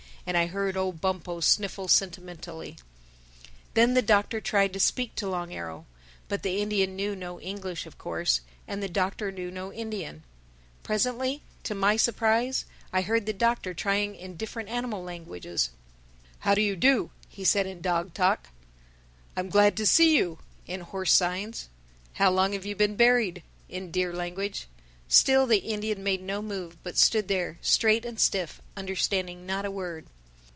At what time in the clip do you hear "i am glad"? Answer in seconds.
19.35-19.75